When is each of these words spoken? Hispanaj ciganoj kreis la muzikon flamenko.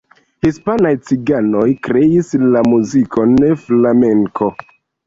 Hispanaj 0.45 0.93
ciganoj 1.09 1.67
kreis 1.89 2.35
la 2.57 2.65
muzikon 2.73 3.39
flamenko. 3.69 4.55